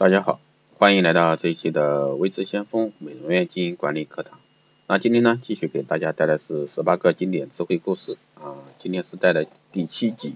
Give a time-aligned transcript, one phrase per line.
[0.00, 0.40] 大家好，
[0.78, 4.40] 欢迎来到这一期的微知先锋美容院经营管理课堂。
[4.86, 8.56] 那今天呢，继续给大家带来是十八个经典智慧故事啊。
[8.78, 10.32] 今天是带来第七集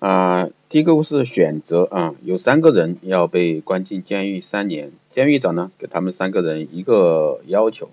[0.00, 0.48] 啊。
[0.68, 7.90] 第一个故事选择啊，有三个人要被关进监狱三年，监狱长呢给他们三个人一个要求。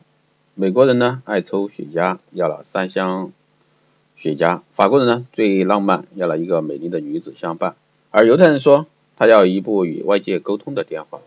[0.56, 3.32] 美国人呢爱抽雪茄，要了三箱
[4.16, 7.76] 雪茄；法国人呢最浪漫，要了一个美丽的女子相伴；
[8.10, 8.88] 而犹太人说。
[9.20, 11.20] 他要一部与外界沟通的电话。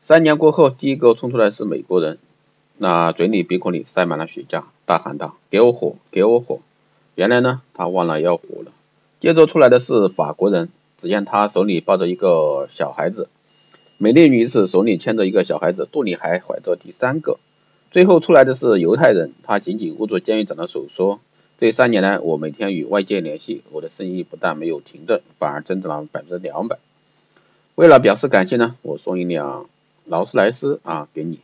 [0.00, 2.18] 三年过后，第一个冲出来是美国人，
[2.78, 6.60] 那嘴里鼻孔里塞满了雪茄，大喊道：“给我火，给我火！”
[7.16, 8.70] 原来呢，他忘了要火了。
[9.18, 13.28] 接着出来的是法国人，只见他手里抱着一个小孩子，
[13.98, 17.38] 美丽女子手里牵着一个小孩子，肚里还怀着第三个。
[17.90, 21.18] 最后出来的是犹太人，他紧紧握住监狱长的手说。
[21.56, 26.78] 这三年来，我每天与外界联系，我的生意不但没有停顿，反而增长了百分之两百。
[27.76, 29.68] 为了表示感谢呢，我送一辆
[30.04, 31.38] 劳斯莱斯啊给你。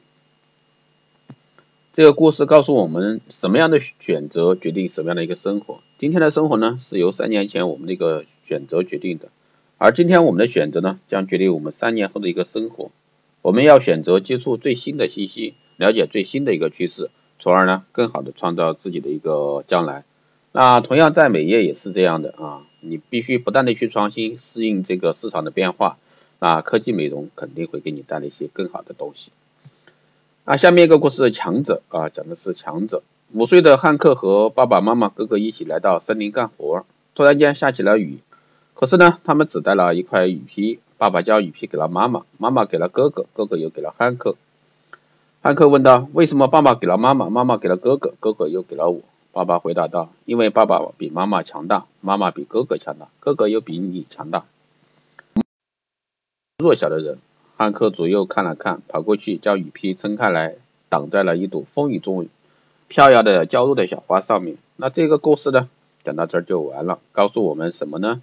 [1.93, 5.81] 这个故事告诉我们，什么样的选择决定什么样的一个生活。
[5.99, 9.29] 今天的生活呢，是由三年前我们的一个选择决定的，
[9.79, 12.91] 而今天我们的选择呢，将决定我们三年后的一个生活。
[13.43, 17.11] 我们要选择接触最新的信息，了解最新的一个趋势。
[17.41, 20.05] 从而呢，更好的创造自己的一个将来。
[20.53, 25.97] 那同样在美业也是这样的啊，你必须不断的去创新，适应这个市场的变化。
[26.39, 29.31] 那科技美容肯定会给你带来一些更好的东西。
[30.45, 33.03] 那下面一个故事，强者啊，讲的是强者。
[33.33, 38.19] 五岁的汉克和爸爸妈妈、哥哥一起来到森林干活，突然间下起了雨。
[38.75, 44.35] 可是呢，他们只带了一块雨披，爸爸将雨披给了妈妈，妈妈给了哥哥，哥哥又给了汉克。
[45.43, 49.01] 汉克问道：“为什么爸爸给了妈妈，妈妈给了哥哥，哥哥又给了我？”
[49.33, 54.45] 爸爸回答道：“因为爸爸比妈妈强大，妈妈比哥哥强大，哥哥又比你强大。”
[56.63, 57.17] 弱小的人，
[57.57, 60.57] 汉克左右看了看，跑过去将雨披撑开来，
[60.91, 62.29] 挡在了一朵风雨中
[62.89, 64.59] 飘摇的娇弱的小花上面。
[64.77, 65.71] 那这个故事呢，
[66.05, 68.21] 讲到这儿就完了，告诉我们什么呢？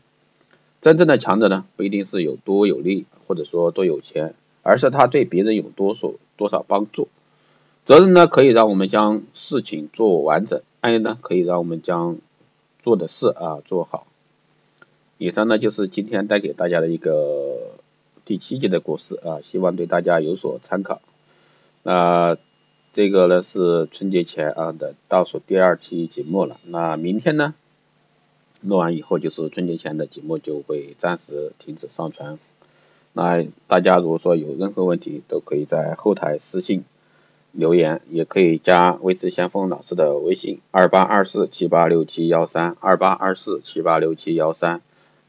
[0.81, 4.35] 真正的强者呢，不一定是有多有力，或者说多有钱，
[4.67, 6.11] 而是他对别人有多少。
[6.37, 7.07] 多少帮助？
[7.83, 12.17] 责任呢，可以让我们将事情做完整；爱呢，可以让我们将
[12.83, 14.05] 做的事啊做好。
[15.17, 17.71] 以上呢就是今天带给大家的一个
[18.23, 21.01] 第七节的故事啊，希望对大家有所参考。
[21.81, 22.37] 那
[22.93, 26.59] 这个呢是春节前啊的倒数第二期节目了。
[26.65, 27.55] 那明天呢
[28.61, 32.37] 录完以后，就是春节前的节目就会暂时停止上传。
[33.17, 36.83] 那大家如果说有任何问题，都可以在后台私信
[37.51, 44.81] 留言，也可以加未知先锋老师的微信二八二四七八六七幺三二八二四七八六七幺三，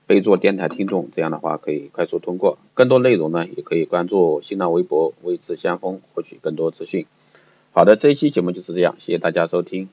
[0.06, 2.58] 备注电台听众，这样的话可以快速通过。
[2.74, 7.06] 更多内容呢，也可以关注新浪微博未知先锋，获取更多资讯。
[7.72, 9.88] 好的，这一期节目就是这样，谢谢大家收听。